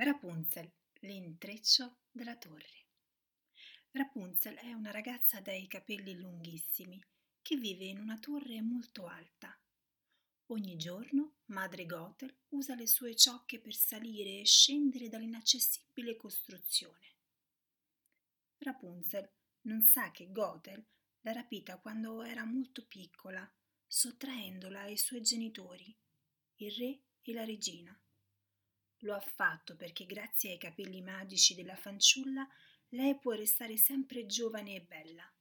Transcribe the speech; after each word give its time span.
Rapunzel, 0.00 0.70
l'intreccio 1.00 2.02
della 2.12 2.36
torre. 2.36 2.86
Rapunzel 3.90 4.54
è 4.54 4.72
una 4.72 4.92
ragazza 4.92 5.40
dai 5.40 5.66
capelli 5.66 6.14
lunghissimi 6.14 7.04
che 7.42 7.56
vive 7.56 7.86
in 7.86 7.98
una 7.98 8.16
torre 8.16 8.62
molto 8.62 9.08
alta. 9.08 9.60
Ogni 10.50 10.76
giorno 10.76 11.38
madre 11.46 11.84
Gothel 11.84 12.32
usa 12.50 12.76
le 12.76 12.86
sue 12.86 13.16
ciocche 13.16 13.58
per 13.58 13.74
salire 13.74 14.38
e 14.38 14.44
scendere 14.44 15.08
dall'inaccessibile 15.08 16.14
costruzione. 16.14 17.16
Rapunzel 18.58 19.28
non 19.62 19.82
sa 19.82 20.12
che 20.12 20.30
Gothel 20.30 20.86
l'ha 21.22 21.32
rapita 21.32 21.76
quando 21.76 22.22
era 22.22 22.44
molto 22.44 22.86
piccola, 22.86 23.52
sottraendola 23.84 24.82
ai 24.82 24.96
suoi 24.96 25.22
genitori, 25.22 25.92
il 26.58 26.70
re 26.76 27.00
e 27.20 27.32
la 27.32 27.44
regina. 27.44 28.00
Lo 29.02 29.14
ha 29.14 29.20
fatto 29.20 29.76
perché 29.76 30.06
grazie 30.06 30.52
ai 30.52 30.58
capelli 30.58 31.00
magici 31.00 31.54
della 31.54 31.76
fanciulla 31.76 32.48
lei 32.90 33.18
può 33.18 33.32
restare 33.32 33.76
sempre 33.76 34.26
giovane 34.26 34.74
e 34.74 34.80
bella. 34.82 35.32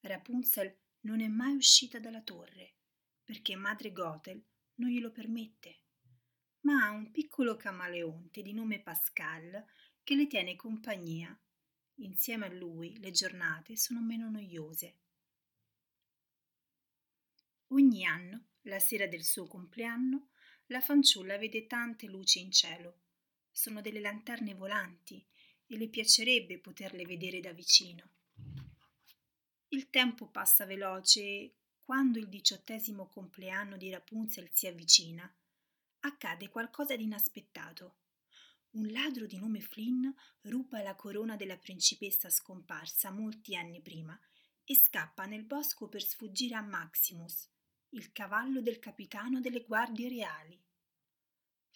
Rapunzel 0.00 0.76
non 1.00 1.20
è 1.20 1.28
mai 1.28 1.54
uscita 1.54 1.98
dalla 1.98 2.22
torre 2.22 2.74
perché 3.24 3.54
madre 3.54 3.92
Gothel 3.92 4.42
non 4.76 4.90
glielo 4.90 5.12
permette, 5.12 5.80
ma 6.60 6.86
ha 6.86 6.90
un 6.90 7.10
piccolo 7.10 7.56
camaleonte 7.56 8.42
di 8.42 8.52
nome 8.52 8.80
Pascal 8.80 9.64
che 10.02 10.16
le 10.16 10.26
tiene 10.26 10.56
compagnia. 10.56 11.36
Insieme 11.96 12.46
a 12.46 12.52
lui 12.52 12.98
le 12.98 13.10
giornate 13.10 13.76
sono 13.76 14.00
meno 14.00 14.28
noiose. 14.28 14.96
Ogni 17.68 18.04
anno, 18.04 18.48
la 18.62 18.78
sera 18.80 19.06
del 19.06 19.24
suo 19.24 19.46
compleanno, 19.46 20.30
la 20.72 20.80
fanciulla 20.80 21.38
vede 21.38 21.66
tante 21.68 22.06
luci 22.06 22.40
in 22.40 22.50
cielo. 22.50 23.02
Sono 23.52 23.80
delle 23.80 24.00
lanterne 24.00 24.54
volanti 24.54 25.24
e 25.66 25.76
le 25.76 25.88
piacerebbe 25.88 26.58
poterle 26.58 27.04
vedere 27.04 27.38
da 27.40 27.52
vicino. 27.52 28.10
Il 29.68 29.90
tempo 29.90 30.26
passa 30.26 30.66
veloce 30.66 31.20
e, 31.20 31.54
quando 31.84 32.18
il 32.18 32.28
diciottesimo 32.28 33.06
compleanno 33.06 33.76
di 33.76 33.90
Rapunzel 33.90 34.48
si 34.52 34.66
avvicina, 34.66 35.30
accade 36.00 36.48
qualcosa 36.48 36.96
di 36.96 37.04
inaspettato. 37.04 37.96
Un 38.70 38.90
ladro 38.90 39.26
di 39.26 39.38
nome 39.38 39.60
Flynn 39.60 40.08
ruba 40.42 40.82
la 40.82 40.94
corona 40.94 41.36
della 41.36 41.58
principessa 41.58 42.30
scomparsa 42.30 43.10
molti 43.10 43.56
anni 43.56 43.80
prima 43.82 44.18
e 44.64 44.74
scappa 44.74 45.26
nel 45.26 45.44
bosco 45.44 45.88
per 45.88 46.02
sfuggire 46.02 46.54
a 46.54 46.62
Maximus, 46.62 47.48
il 47.90 48.12
cavallo 48.12 48.62
del 48.62 48.78
capitano 48.78 49.40
delle 49.40 49.64
guardie 49.64 50.08
reali. 50.08 50.58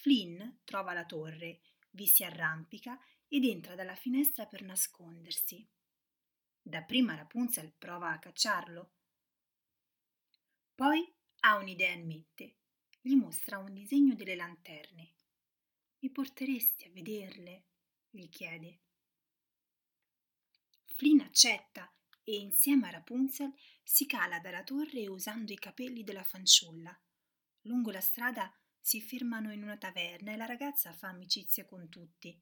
Flynn 0.00 0.40
trova 0.64 0.94
la 0.94 1.04
torre, 1.04 1.60
vi 1.90 2.06
si 2.06 2.24
arrampica 2.24 2.98
ed 3.28 3.44
entra 3.44 3.74
dalla 3.74 3.94
finestra 3.94 4.46
per 4.46 4.62
nascondersi. 4.62 5.68
Dapprima 6.62 7.14
Rapunzel 7.14 7.74
prova 7.76 8.10
a 8.10 8.18
cacciarlo. 8.18 8.92
Poi 10.74 11.06
ha 11.40 11.56
un'idea 11.56 11.92
in 11.92 12.06
mente. 12.06 12.56
Gli 13.02 13.14
mostra 13.14 13.58
un 13.58 13.74
disegno 13.74 14.14
delle 14.14 14.36
lanterne. 14.36 15.16
Mi 15.98 16.10
porteresti 16.10 16.84
a 16.84 16.90
vederle? 16.90 17.64
gli 18.08 18.30
chiede. 18.30 18.80
Flynn 20.86 21.20
accetta 21.20 21.92
e 22.24 22.36
insieme 22.36 22.88
a 22.88 22.92
Rapunzel 22.92 23.52
si 23.82 24.06
cala 24.06 24.40
dalla 24.40 24.64
torre 24.64 25.06
usando 25.08 25.52
i 25.52 25.58
capelli 25.58 26.04
della 26.04 26.24
fanciulla. 26.24 26.98
Lungo 27.64 27.90
la 27.90 28.00
strada 28.00 28.50
si 28.80 29.00
fermano 29.00 29.52
in 29.52 29.62
una 29.62 29.76
taverna 29.76 30.32
e 30.32 30.36
la 30.36 30.46
ragazza 30.46 30.92
fa 30.92 31.08
amicizia 31.08 31.64
con 31.66 31.88
tutti. 31.88 32.40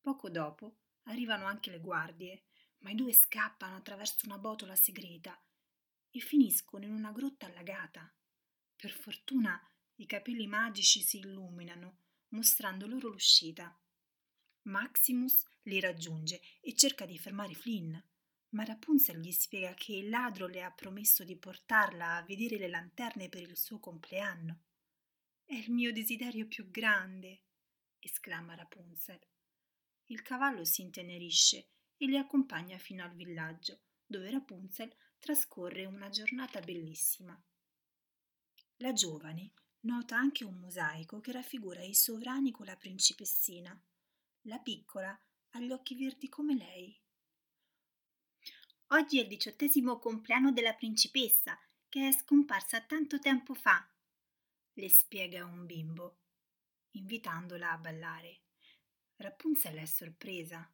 Poco 0.00 0.30
dopo 0.30 0.78
arrivano 1.04 1.44
anche 1.44 1.70
le 1.70 1.80
guardie, 1.80 2.44
ma 2.78 2.90
i 2.90 2.94
due 2.94 3.12
scappano 3.12 3.76
attraverso 3.76 4.26
una 4.26 4.38
botola 4.38 4.74
segreta 4.74 5.40
e 6.10 6.20
finiscono 6.20 6.84
in 6.84 6.92
una 6.92 7.12
grotta 7.12 7.46
allagata. 7.46 8.12
Per 8.74 8.90
fortuna 8.90 9.60
i 9.96 10.06
capelli 10.06 10.46
magici 10.46 11.00
si 11.00 11.18
illuminano, 11.18 11.98
mostrando 12.28 12.86
loro 12.86 13.08
l'uscita. 13.08 13.78
Maximus 14.62 15.44
li 15.62 15.80
raggiunge 15.80 16.40
e 16.60 16.74
cerca 16.74 17.06
di 17.06 17.18
fermare 17.18 17.54
Flynn, 17.54 17.96
ma 18.50 18.64
Rapunzel 18.64 19.20
gli 19.20 19.32
spiega 19.32 19.74
che 19.74 19.92
il 19.92 20.08
ladro 20.08 20.46
le 20.46 20.62
ha 20.62 20.70
promesso 20.70 21.24
di 21.24 21.36
portarla 21.36 22.16
a 22.16 22.22
vedere 22.22 22.58
le 22.58 22.68
lanterne 22.68 23.28
per 23.28 23.42
il 23.42 23.56
suo 23.56 23.78
compleanno. 23.78 24.62
È 25.48 25.54
il 25.54 25.70
mio 25.70 25.92
desiderio 25.92 26.48
più 26.48 26.68
grande, 26.72 27.44
esclama 28.00 28.56
Rapunzel. 28.56 29.20
Il 30.06 30.20
cavallo 30.22 30.64
si 30.64 30.82
intenerisce 30.82 31.68
e 31.96 32.06
li 32.06 32.18
accompagna 32.18 32.76
fino 32.78 33.04
al 33.04 33.14
villaggio, 33.14 33.82
dove 34.04 34.28
Rapunzel 34.28 34.92
trascorre 35.20 35.86
una 35.86 36.08
giornata 36.10 36.58
bellissima. 36.58 37.40
La 38.78 38.92
giovane 38.92 39.52
nota 39.82 40.16
anche 40.16 40.42
un 40.42 40.58
mosaico 40.58 41.20
che 41.20 41.30
raffigura 41.30 41.80
i 41.80 41.94
sovrani 41.94 42.50
con 42.50 42.66
la 42.66 42.76
principessina. 42.76 43.80
La 44.42 44.58
piccola 44.58 45.16
ha 45.50 45.60
gli 45.60 45.70
occhi 45.70 45.94
verdi 45.94 46.28
come 46.28 46.56
lei 46.56 47.00
Oggi 48.90 49.18
è 49.18 49.22
il 49.22 49.28
diciottesimo 49.28 49.98
compleanno 50.00 50.50
della 50.50 50.74
principessa, 50.74 51.56
che 51.88 52.08
è 52.08 52.12
scomparsa 52.12 52.80
tanto 52.82 53.20
tempo 53.20 53.54
fa, 53.54 53.88
le 54.78 54.88
spiega 54.90 55.44
un 55.44 55.64
bimbo, 55.64 56.18
invitandola 56.90 57.72
a 57.72 57.78
ballare. 57.78 58.42
Rapunzel 59.16 59.76
è 59.76 59.86
sorpresa. 59.86 60.70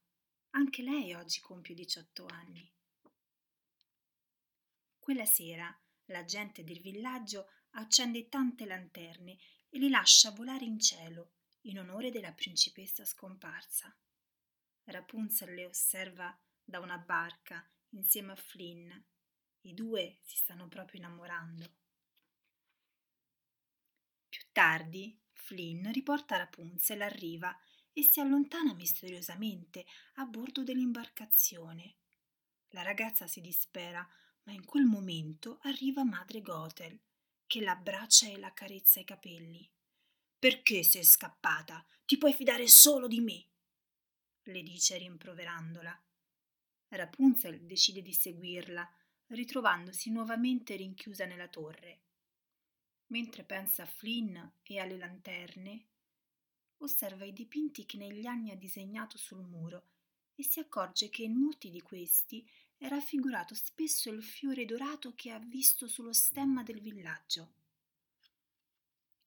Anche 0.50 0.82
lei 0.82 1.14
oggi 1.14 1.40
compie 1.40 1.74
18 1.74 2.26
anni. 2.26 2.72
Quella 4.98 5.24
sera 5.24 5.72
la 6.06 6.24
gente 6.24 6.64
del 6.64 6.80
villaggio 6.80 7.48
accende 7.70 8.28
tante 8.28 8.66
lanterne 8.66 9.38
e 9.68 9.78
le 9.78 9.88
lascia 9.88 10.32
volare 10.32 10.64
in 10.64 10.80
cielo 10.80 11.34
in 11.62 11.78
onore 11.78 12.10
della 12.10 12.32
principessa 12.32 13.04
scomparsa. 13.04 13.96
Rapunzel 14.84 15.54
le 15.54 15.66
osserva 15.66 16.36
da 16.64 16.80
una 16.80 16.98
barca 16.98 17.64
insieme 17.90 18.32
a 18.32 18.36
Flynn. 18.36 18.90
I 19.60 19.74
due 19.74 20.18
si 20.22 20.36
stanno 20.36 20.66
proprio 20.66 20.98
innamorando. 20.98 21.81
Tardi, 24.52 25.18
Flynn 25.32 25.90
riporta 25.92 26.36
Rapunzel 26.36 27.00
a 27.00 27.08
riva 27.08 27.58
e 27.92 28.02
si 28.02 28.20
allontana 28.20 28.74
misteriosamente 28.74 29.86
a 30.16 30.26
bordo 30.26 30.62
dell'imbarcazione. 30.62 31.96
La 32.68 32.82
ragazza 32.82 33.26
si 33.26 33.40
dispera, 33.40 34.06
ma 34.44 34.52
in 34.52 34.64
quel 34.64 34.84
momento 34.84 35.58
arriva 35.62 36.04
madre 36.04 36.42
Gothel, 36.42 37.00
che 37.46 37.60
l'abbraccia 37.62 38.28
e 38.28 38.38
la 38.38 38.52
carezza 38.52 39.00
i 39.00 39.04
capelli. 39.04 39.70
Perché 40.38 40.82
sei 40.82 41.04
scappata? 41.04 41.84
Ti 42.04 42.18
puoi 42.18 42.34
fidare 42.34 42.66
solo 42.68 43.06
di 43.06 43.20
me, 43.20 43.46
le 44.44 44.62
dice 44.62 44.98
rimproverandola. 44.98 45.98
Rapunzel 46.88 47.64
decide 47.64 48.02
di 48.02 48.12
seguirla, 48.12 48.86
ritrovandosi 49.28 50.10
nuovamente 50.10 50.76
rinchiusa 50.76 51.24
nella 51.24 51.48
torre. 51.48 52.02
Mentre 53.12 53.44
pensa 53.44 53.82
a 53.82 53.86
Flynn 53.86 54.38
e 54.62 54.78
alle 54.78 54.96
lanterne, 54.96 55.84
osserva 56.78 57.26
i 57.26 57.32
dipinti 57.34 57.84
che 57.84 57.98
negli 57.98 58.24
anni 58.24 58.50
ha 58.50 58.56
disegnato 58.56 59.18
sul 59.18 59.42
muro 59.42 59.88
e 60.34 60.42
si 60.42 60.60
accorge 60.60 61.10
che 61.10 61.22
in 61.22 61.34
molti 61.34 61.68
di 61.68 61.82
questi 61.82 62.48
è 62.78 62.88
raffigurato 62.88 63.54
spesso 63.54 64.08
il 64.08 64.22
fiore 64.22 64.64
dorato 64.64 65.14
che 65.14 65.30
ha 65.30 65.38
visto 65.38 65.86
sullo 65.88 66.14
stemma 66.14 66.62
del 66.62 66.80
villaggio. 66.80 67.52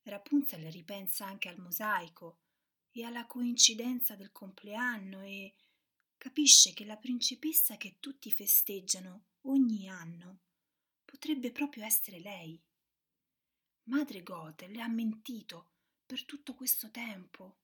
Rapunzel 0.01 0.71
ripensa 0.71 1.27
anche 1.27 1.47
al 1.47 1.59
mosaico 1.59 2.39
e 2.89 3.03
alla 3.03 3.27
coincidenza 3.27 4.15
del 4.15 4.31
compleanno 4.31 5.21
e 5.21 5.53
capisce 6.17 6.73
che 6.73 6.85
la 6.85 6.97
principessa 6.97 7.77
che 7.77 7.97
tutti 7.99 8.31
festeggiano 8.31 9.25
ogni 9.41 9.87
anno 9.87 10.39
potrebbe 11.05 11.51
proprio 11.51 11.83
essere 11.83 12.19
lei. 12.19 12.59
Madre 13.87 14.23
Gothel 14.23 14.71
le 14.71 14.81
ha 14.81 14.87
mentito 14.87 15.73
per 16.05 16.25
tutto 16.25 16.55
questo 16.55 16.89
tempo 16.89 17.57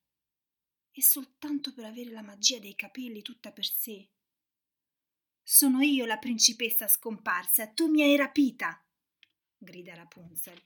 e 0.92 1.02
soltanto 1.02 1.74
per 1.74 1.86
avere 1.86 2.12
la 2.12 2.22
magia 2.22 2.60
dei 2.60 2.76
capelli 2.76 3.22
tutta 3.22 3.52
per 3.52 3.66
sé. 3.66 4.10
Sono 5.42 5.82
io 5.82 6.06
la 6.06 6.18
principessa 6.18 6.88
scomparsa, 6.88 7.68
tu 7.68 7.88
mi 7.88 8.04
hai 8.04 8.16
rapita, 8.16 8.84
grida 9.58 9.96
Rapunzel. 9.96 10.62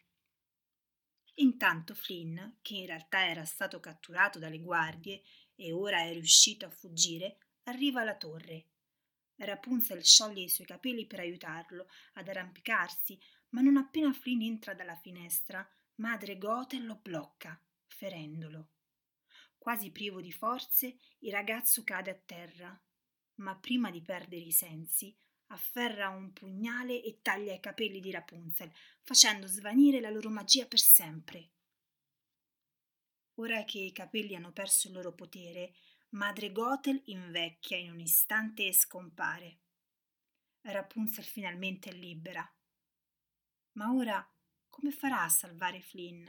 Intanto 1.36 1.96
Flynn, 1.96 2.38
che 2.62 2.76
in 2.76 2.86
realtà 2.86 3.28
era 3.28 3.46
stato 3.46 3.80
catturato 3.80 4.40
dalle 4.40 4.60
guardie 4.60 5.24
e 5.56 5.72
ora 5.72 6.02
è 6.02 6.12
riuscito 6.12 6.66
a 6.66 6.70
fuggire, 6.70 7.38
arriva 7.64 8.02
alla 8.02 8.18
torre. 8.18 8.75
Rapunzel 9.38 10.04
scioglie 10.04 10.44
i 10.44 10.50
suoi 10.50 10.66
capelli 10.66 11.06
per 11.06 11.20
aiutarlo 11.20 11.88
ad 12.14 12.28
arrampicarsi, 12.28 13.20
ma 13.50 13.62
non 13.62 13.78
appena 13.78 14.14
Flynn 14.14 14.42
entra 14.42 14.74
dalla 14.74 14.96
finestra, 14.96 15.68
madre 15.96 16.38
Gothel 16.38 16.86
lo 16.86 16.96
blocca, 16.96 17.60
ferendolo. 17.86 18.70
Quasi 19.58 19.92
privo 19.92 20.22
di 20.22 20.32
forze, 20.32 20.98
il 21.20 21.32
ragazzo 21.32 21.84
cade 21.84 22.12
a 22.12 22.22
terra, 22.24 22.80
ma 23.36 23.56
prima 23.56 23.92
di 23.92 24.02
perdere 24.02 24.44
i 24.44 24.52
sensi, 24.52 25.16
afferra 25.48 26.10
un 26.10 26.34
pugnale 26.34 27.02
e 27.04 27.20
taglia 27.22 27.54
i 27.54 27.60
capelli 27.60 28.00
di 28.00 28.12
Rapunzel, 28.12 28.72
facendo 29.02 29.48
svanire 29.48 30.00
la 30.00 30.10
loro 30.10 30.30
magia 30.30 30.66
per 30.66 30.80
sempre. 30.80 31.50
Ora 33.36 33.64
che 33.66 33.80
i 33.80 33.92
capelli 33.92 34.36
hanno 34.36 34.52
perso 34.54 34.88
il 34.88 34.94
loro 34.94 35.14
potere, 35.14 35.74
Madre 36.16 36.54
Gothel 36.54 37.02
invecchia 37.08 37.76
in 37.76 37.92
un 37.92 38.00
istante 38.00 38.66
e 38.66 38.74
scompare. 38.74 39.60
Rapunzel 40.62 41.26
finalmente 41.26 41.90
è 41.90 41.94
libera. 41.94 42.50
Ma 43.74 43.92
ora 43.92 44.26
come 44.70 44.92
farà 44.92 45.24
a 45.24 45.30
salvare 45.30 45.82
Flynn? 45.82 46.26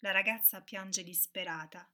La 0.00 0.10
ragazza 0.10 0.60
piange 0.60 1.02
disperata, 1.02 1.90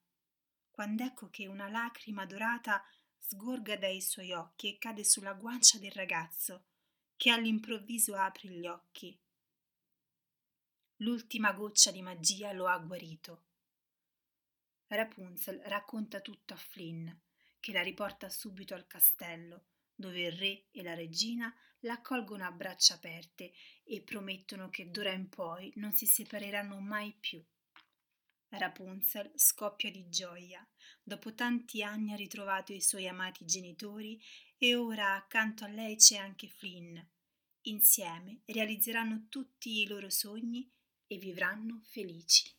quando 0.69 1.05
ecco 1.05 1.31
che 1.31 1.47
una 1.47 1.69
lacrima 1.69 2.27
dorata 2.27 2.85
sgorga 3.19 3.77
dai 3.77 4.01
suoi 4.01 4.33
occhi 4.33 4.75
e 4.75 4.79
cade 4.79 5.05
sulla 5.05 5.35
guancia 5.35 5.79
del 5.79 5.93
ragazzo, 5.93 6.65
che 7.15 7.31
all'improvviso 7.31 8.17
apre 8.17 8.49
gli 8.49 8.67
occhi. 8.67 9.17
L'ultima 10.97 11.53
goccia 11.53 11.93
di 11.93 12.03
magia 12.03 12.51
lo 12.51 12.67
ha 12.67 12.77
guarito. 12.79 13.45
Rapunzel 14.89 15.61
racconta 15.65 16.21
tutto 16.21 16.55
a 16.55 16.59
Flynn, 16.59 17.09
che 17.59 17.73
la 17.73 17.83
riporta 17.83 18.29
subito 18.29 18.75
al 18.75 18.87
castello, 18.87 19.67
dove 19.95 20.27
il 20.27 20.33
re 20.33 20.67
e 20.71 20.83
la 20.83 20.95
regina 20.95 21.55
l'accolgono 21.81 22.45
a 22.45 22.51
braccia 22.51 22.95
aperte 22.95 23.53
e 23.85 24.03
promettono 24.03 24.69
che 24.69 24.91
d'ora 24.91 25.13
in 25.13 25.29
poi 25.29 25.73
non 25.77 25.93
si 25.93 26.07
separeranno 26.07 26.79
mai 26.81 27.15
più. 27.19 27.43
Rapunzel 28.49 29.33
scoppia 29.35 29.91
di 29.91 30.09
gioia. 30.09 30.67
Dopo 31.03 31.35
tanti 31.35 31.83
anni 31.83 32.13
ha 32.13 32.17
ritrovato 32.17 32.73
i 32.73 32.81
suoi 32.81 33.09
amati 33.09 33.45
genitori 33.45 34.21
e 34.59 34.75
ora 34.75 35.15
accanto 35.15 35.65
a 35.65 35.69
lei 35.69 35.97
c'è 35.97 36.17
anche 36.17 36.49
Flynn. 36.49 36.99
Insieme 37.63 38.43
realizzeranno 38.47 39.27
tutti 39.29 39.81
i 39.81 39.87
loro 39.87 40.11
sogni 40.11 40.71
e 41.07 41.19
vivranno 41.19 41.81
felici. 41.85 42.51